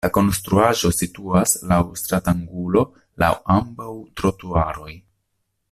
La 0.05 0.09
konstruaĵo 0.17 0.89
situas 0.99 1.53
laŭ 1.73 1.77
stratangulo 2.01 2.83
laŭ 3.25 3.31
ambaŭ 3.57 3.93
trotuaroj. 4.23 4.93